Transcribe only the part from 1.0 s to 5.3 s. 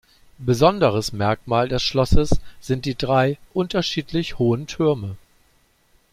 Merkmal des Schlosses sind die drei unterschiedlich hohen Türme.